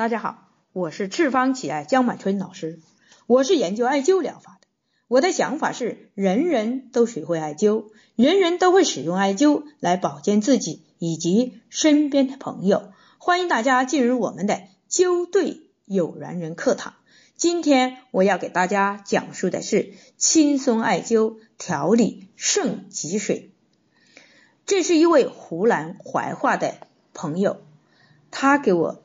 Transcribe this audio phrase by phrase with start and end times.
[0.00, 2.80] 大家好，我是赤方奇艾江满春老师，
[3.26, 4.66] 我是研究艾灸疗法的。
[5.08, 7.84] 我的想法是，人人都学会艾灸，
[8.16, 12.94] 人人都会使用艾灸来保健自己以及身边的朋友。
[13.18, 16.94] 欢迎大家进入我们的灸对有缘人课堂。
[17.36, 23.50] 今天我要给大家讲述的是轻松艾灸调理肾积水。
[24.64, 26.76] 这是一位湖南怀化的
[27.12, 27.60] 朋友，
[28.30, 29.02] 他给我。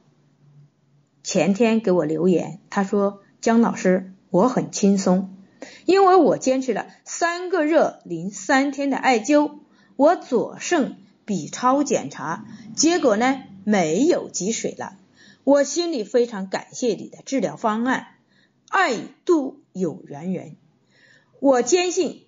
[1.25, 5.35] 前天给我留言，他说：“姜老师，我很轻松，
[5.87, 9.57] 因为我坚持了三个热淋三天的艾灸，
[9.95, 14.99] 我左肾 B 超检查，结果呢没有积水了。
[15.43, 18.05] 我心里非常感谢你的治疗方案，
[18.69, 20.57] 爱度有缘人。
[21.39, 22.27] 我坚信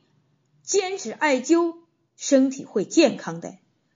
[0.63, 1.75] 坚持艾灸，
[2.15, 3.53] 身体会健康的。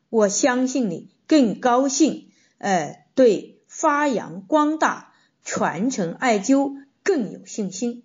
[0.09, 5.11] 我相信你更高兴，呃，对。”发扬光大，
[5.43, 8.03] 传承艾灸更有信心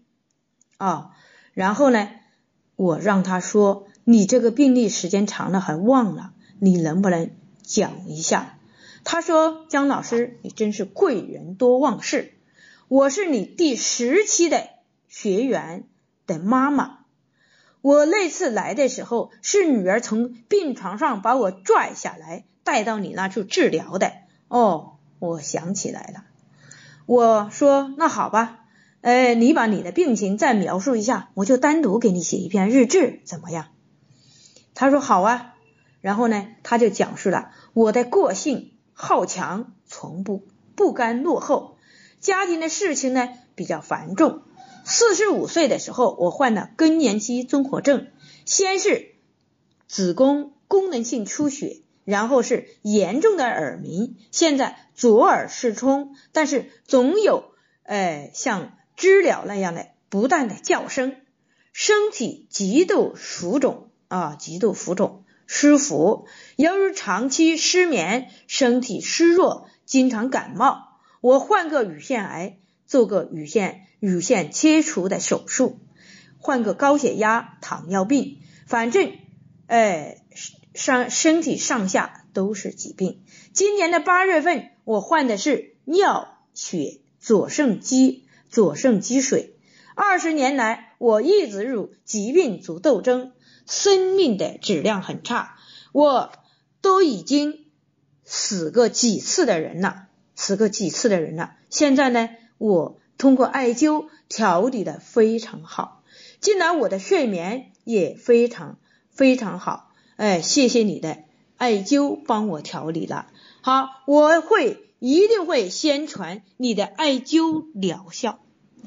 [0.78, 1.10] 啊！
[1.52, 2.08] 然后呢，
[2.76, 8.58] 我让他说：“你这个病例时间长了还忘了，你能不能讲一下？”
[9.04, 12.32] 他说：“姜老师，你真是贵人多忘事，
[12.88, 14.66] 我是你第十期的
[15.08, 15.84] 学员
[16.26, 17.00] 的妈妈。
[17.82, 24.14] 我那次来的时候，是女儿从病床上把我拽下来，带到你那去治疗的
[24.48, 26.24] 哦。”我想起来了，
[27.06, 28.64] 我说那好吧，
[29.00, 33.68] 哎，你把你的病情再描述一下，我就单独给你写一篇日志，怎么样？
[34.74, 35.54] 他说好啊，
[36.00, 41.78] 然后呢，他就讲述了我的个性好强，从不不甘落后，
[42.20, 44.42] 家庭的事情呢比较繁重。
[44.84, 48.08] 四十五岁的时候，我患了更年期综合症，
[48.44, 49.14] 先是
[49.88, 51.82] 子宫功能性出血。
[52.06, 57.50] 然后是严重的耳鸣，现在左耳失聪，但是总有
[57.82, 61.16] 呃像知了那样的不断的叫声，
[61.72, 71.00] 身体极度浮肿啊，极度浮肿湿浮，由于长期失眠，身体虚弱，经常感冒。
[71.20, 75.80] 我患个乳腺癌，做个乳腺乳腺切除的手术，
[76.38, 79.10] 患个高血压、糖尿病，反正
[79.66, 80.22] 哎。
[80.76, 83.20] 上身体上下都是疾病。
[83.52, 89.56] 今年的八月份，我患的是尿血左肾积左肾积水。
[89.94, 93.32] 二十年来，我一直与疾病做斗争，
[93.66, 95.56] 生命的质量很差。
[95.92, 96.32] 我
[96.82, 97.64] 都已经
[98.24, 101.54] 死过几次的人了，死过几次的人了。
[101.70, 102.28] 现在呢，
[102.58, 106.02] 我通过艾灸调理的非常好，
[106.40, 108.78] 近来我的睡眠也非常
[109.10, 109.90] 非常好。
[110.16, 111.18] 哎，谢谢你的
[111.58, 113.26] 艾灸帮我调理了。
[113.60, 118.38] 好，我会一定会宣传你的艾灸疗效，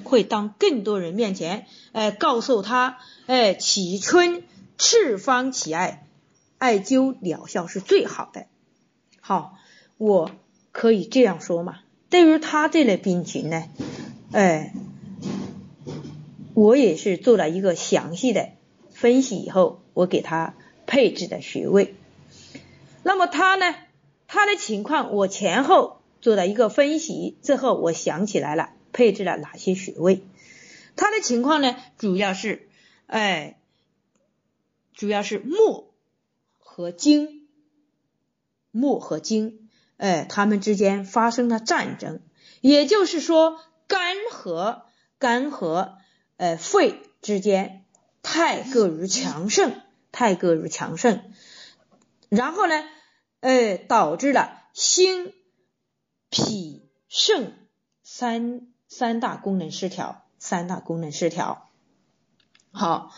[0.04, 2.98] 会当更多人面前，哎，告诉他，
[3.28, 4.42] 哎，启春
[4.80, 6.08] 赤方起艾
[6.58, 8.48] 艾灸疗效是最好的。
[9.22, 9.54] 好，
[9.98, 10.32] 我
[10.72, 11.82] 可以这样说嘛？
[12.10, 13.66] 对于他这类病情呢，
[14.32, 14.74] 哎，
[16.56, 18.50] 我也是做了一个详细的
[18.90, 20.56] 分析以后，我给他。
[20.90, 21.94] 配置的穴位，
[23.04, 23.76] 那么他呢？
[24.26, 30.24] 他的情况我前后做了一个分析之后，我想起来了，配置了哪些穴位？
[30.96, 32.68] 他的情况呢，主要是，
[33.06, 33.60] 哎，
[34.96, 35.94] 主要是木
[36.58, 37.48] 和金，
[38.72, 42.20] 木和金，哎，他们之间发生了战争，
[42.62, 44.86] 也就是说，肝和
[45.20, 46.00] 肝和
[46.38, 47.86] 呃肺之间
[48.24, 49.80] 太过于强盛。
[50.12, 51.22] 太过于强盛，
[52.30, 52.84] 然后呢，
[53.42, 55.34] 呃，导致了心、
[56.30, 57.68] 脾、肾
[58.04, 61.70] 三三大功能失调，三大功能失调。
[62.72, 63.12] 好，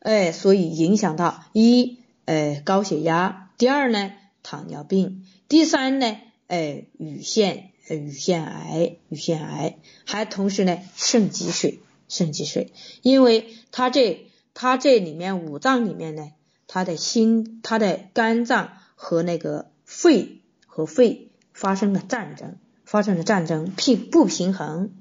[0.00, 4.12] 哎，所以影响到一，呃，高血压；第二呢，
[4.42, 14.30] 糖尿病；第三呢，呃，乳腺，乳腺癌，乳腺癌，还同时呢，肾积水，肾积水，因为它这。
[14.54, 16.30] 它这里面五脏里面呢，
[16.68, 22.54] 它的心、它的肝脏和那个肺和肺发生了战争，
[22.84, 24.92] 发生了战争，平不平衡。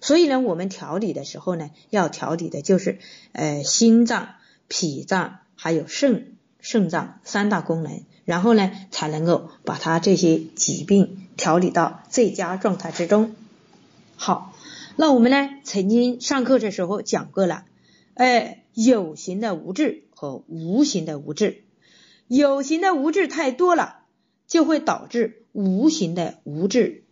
[0.00, 2.98] 所以呢，我们调理的时候呢，要调理的就是
[3.32, 4.30] 呃心脏、
[4.66, 13.36] 脾脏还有肾肾脏三大功能，然后呢才能够把它这些疾病调理到最佳状态之中。
[14.16, 14.54] 好，
[14.96, 17.66] 那我们呢曾经上课的时候讲过了，
[18.14, 18.61] 哎。
[18.74, 21.64] 有形的无质和无形的无质，
[22.26, 24.04] 有形的无质太多了，
[24.46, 27.04] 就会导致无形的无质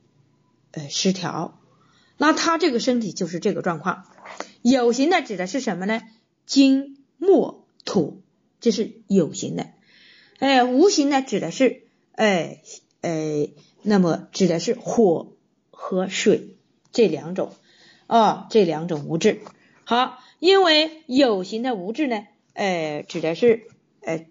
[0.70, 1.60] 呃失调，
[2.16, 4.06] 那他这个身体就是这个状况。
[4.62, 6.02] 有形的指的是什么呢？
[6.46, 8.22] 金木土，
[8.60, 9.68] 这是有形的。
[10.38, 12.62] 哎，无形的指的是哎
[13.00, 13.50] 哎，
[13.82, 15.32] 那么指的是火
[15.70, 16.56] 和水
[16.92, 17.52] 这两种
[18.06, 19.40] 啊，这两种物质。
[19.90, 22.22] 好，因为有形的物质呢，
[22.54, 23.66] 哎，指的是
[24.02, 24.24] 呃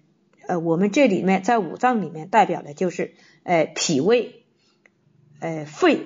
[0.47, 3.13] 呃，我们这里面在五脏里面代表的就是
[3.43, 4.45] 呃脾胃、
[5.41, 6.05] 呃肺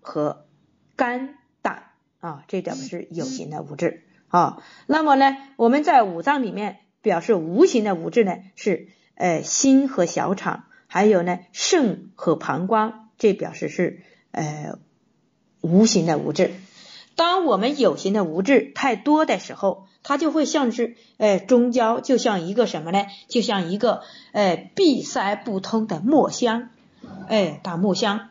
[0.00, 0.48] 和
[0.96, 4.64] 肝胆啊，这表是有形的物质啊。
[4.88, 14.00] 那么呢，我们在五脏里面表示无形的物质呢，是呃心和小肠，还有呢肾和膀胱，这表示是
[14.32, 14.76] 呃
[15.60, 16.50] 无形的物质。
[17.18, 23.06] 当我们有形的物质太多的时候，它就会像是，呃，中焦，就像一个什么呢？
[23.26, 26.70] 就像一个，呃，闭塞不通的墨箱，
[27.26, 28.28] 哎，大墨箱。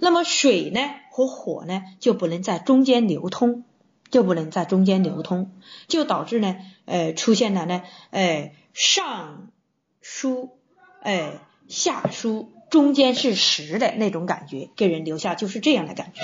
[0.00, 0.80] 那么水呢
[1.10, 3.64] 和火呢就不能在中间流通，
[4.10, 5.50] 就不能在中间流通，
[5.86, 6.56] 就导致呢，
[6.86, 7.82] 呃，出现了呢，
[8.12, 9.50] 呃，上
[10.00, 10.56] 疏，
[11.02, 11.34] 哎，
[11.68, 16.22] 下疏，中间是实的那种感觉，给人留下就是这样的感觉。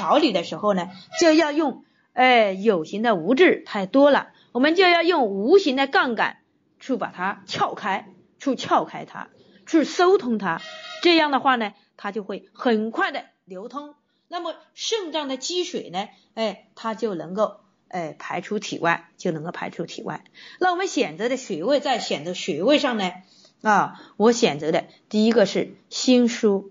[0.00, 0.88] 调理的时候呢，
[1.20, 6.38] 就要用，哎，有形的物质太多了，我们就要用无形的杠杆
[6.78, 8.08] 去把它撬开，
[8.38, 9.28] 去撬开它，
[9.66, 10.62] 去疏通它。
[11.02, 13.94] 这样的话呢，它就会很快的流通。
[14.26, 20.24] 那么肾脏的积水呢，哎，它就能够，哎，排出体外，就能够排出体外。
[20.60, 23.12] 那我们选择的穴位，在选择穴位上呢，
[23.60, 26.70] 啊，我选择的第一个是心腧。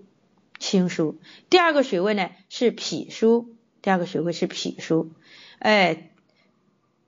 [0.59, 1.19] 心书，
[1.49, 5.11] 第二个穴位呢是脾书，第二个穴位是脾书，
[5.57, 6.11] 哎，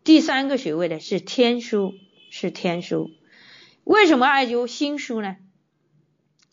[0.03, 1.93] 第三个穴位呢是天枢，
[2.29, 3.11] 是天枢。
[3.83, 5.35] 为什么艾灸心书呢？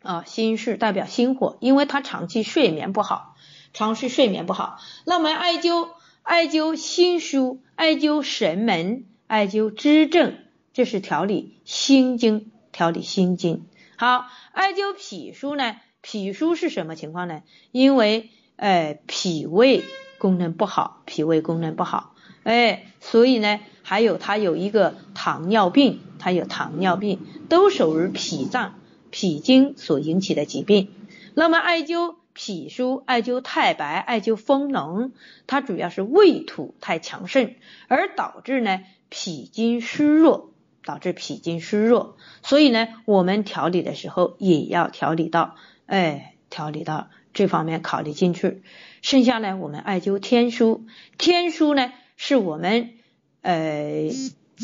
[0.02, 3.36] 啊，心是代表心火，因为他长期睡眠不好，
[3.72, 4.78] 长期睡眠不好。
[5.04, 5.90] 那么艾灸
[6.22, 10.36] 艾灸心书，艾灸神门，艾灸支正，
[10.72, 13.66] 这是调理心经，调理心经。
[13.96, 15.76] 好，艾灸脾书呢？
[16.10, 17.42] 脾腧是什么情况呢？
[17.70, 19.84] 因为哎脾胃
[20.16, 22.14] 功能不好，脾胃功能不好，
[22.44, 27.20] 哎，所以呢，还有它有一个糖尿病，它有糖尿病，
[27.50, 30.90] 都属于脾脏、脾经所引起的疾病。
[31.34, 35.12] 那么艾灸脾腧、艾灸太白、艾灸丰隆，
[35.46, 37.54] 它主要是胃土太强盛，
[37.86, 38.80] 而导致呢
[39.10, 40.48] 脾经虚弱。
[40.84, 45.56] 导致脾经虚弱，所以呢，我们调理的时候也要调理到，
[45.88, 48.62] 哎，调理到这方面考虑进去。
[49.02, 50.82] 剩下呢，我们艾灸天枢，
[51.16, 52.94] 天枢呢是我们
[53.40, 54.08] 呃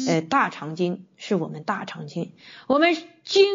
[0.06, 2.32] 呃大肠经，是我们大肠经。
[2.66, 2.94] 我们
[3.24, 3.46] 经，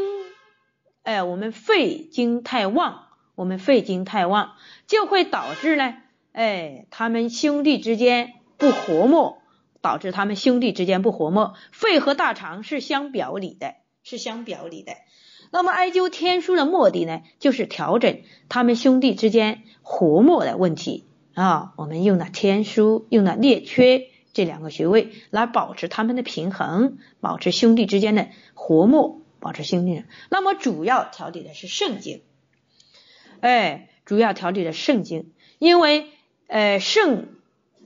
[1.04, 4.56] 哎，我们肺经太旺，我们肺经太旺，
[4.88, 5.95] 就会导致呢，
[6.33, 9.38] 哎，他们兄弟之间不和睦。
[9.81, 14.92] 导致他们兄弟之间不和睦，肺和大肠是相表里的，是相表里的。
[15.51, 21.73] 那么艾灸天枢的目的呢，就是调整他们兄弟之间和睦的问题啊。
[21.75, 30.03] 我们用了天枢，用了列缺这两个穴位来保持他们的平衡，保持兄弟之间的和睦，保持兄弟。
[30.29, 32.21] 那么主要调理的是肾经，
[33.39, 36.07] 哎，主要调理的肾经，因为
[36.47, 37.29] 呃肾。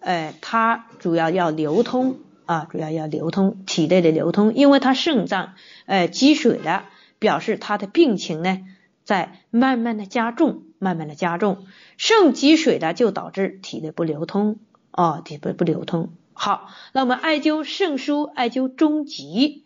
[0.05, 5.53] 呃，它主要要流通啊，主要要流通体内的流通，因为它肾脏
[5.85, 6.89] 呃积水了，
[7.23, 8.59] 表示他的病情呢
[9.05, 11.65] 在慢慢的加重，慢慢的加重，
[11.95, 14.59] 肾积水的就导致体内不流通
[14.91, 16.11] 哦，体内不流通。
[16.33, 19.63] 好，那我们艾灸肾腧、艾灸中极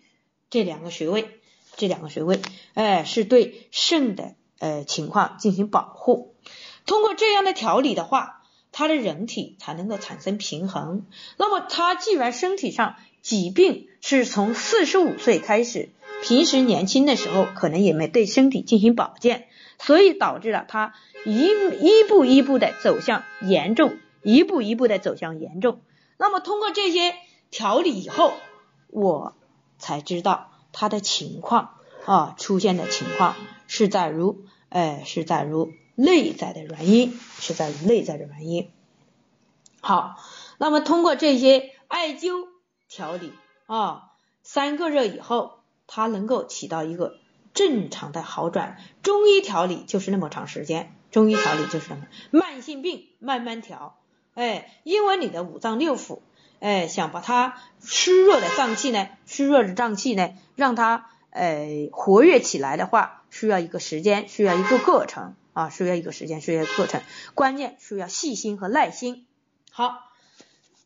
[0.51, 1.39] 这两个穴位，
[1.75, 2.39] 这两个穴位，
[2.75, 6.35] 哎，是对肾的呃情况进行保护。
[6.85, 8.35] 通过这样的调理的话。
[8.73, 11.07] 他的人体才能够产生平衡。
[11.37, 15.89] 那么他既然身体上疾病是从四十五岁开始，
[16.23, 19.47] 平时年轻的时候可能也没对身体进行保健，
[19.79, 20.93] 所以导致了他
[21.25, 21.47] 一
[21.79, 25.81] 一步一步的走向严重，一步一步的走向严重。
[26.17, 27.15] 那么通过这些
[27.51, 28.33] 调理以后，
[28.87, 29.35] 我
[29.77, 33.35] 才知道他的情况啊，出现的情况
[33.67, 35.71] 是在如，哎，是在如。
[35.99, 38.69] 内在的原因是在于内在的原因。
[39.81, 40.17] 好，
[40.59, 42.47] 那么通过这些艾灸
[42.87, 43.33] 调理
[43.65, 44.11] 啊，
[44.43, 45.56] 三个热以后，
[45.87, 47.17] 它能够起到一个
[47.53, 48.77] 正常的好转。
[49.01, 52.05] 中医调理就是那么长时间，中医调理就是什么？
[52.29, 53.97] 慢性病慢慢调，
[54.35, 56.19] 哎，因为你的五脏六腑，
[56.59, 65.35] 哎，想把它虚弱的脏器呢，虚弱的脏器呢，让它呃活跃起来的话，需要一个时间，需要一个过程。
[65.53, 67.01] 啊，需要一个时间，需要一个过程，
[67.33, 69.25] 关键需要细心和耐心。
[69.71, 70.03] 好，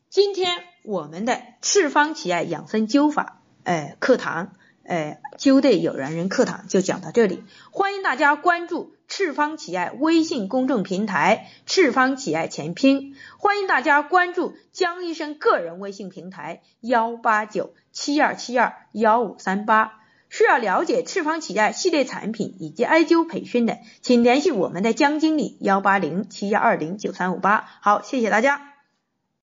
[0.08, 4.54] 今天我们的赤方奇艾养生灸法，哎，课堂，
[4.84, 20.00] 哎，灸对有缘人课堂就讲到这里，欢迎大家关注赤方奇艾微信公众平台“赤方奇艾全拼”，欢迎大家关注江医生个人微信平台幺八九七二七二幺五三八。
[20.28, 27.68] 需要了解赤方奇艾系列产品以及艾灸培训的，请联系我们的江经理幺八零七幺二零九三五八。
[27.82, 28.71] 好，谢谢大家。